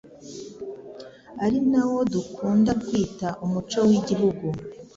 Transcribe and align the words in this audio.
ari 1.45 1.59
nawo 1.71 1.99
dukunda 2.13 2.71
kwita 2.83 3.27
umuco 3.45 3.79
w'igihugu. 3.87 4.47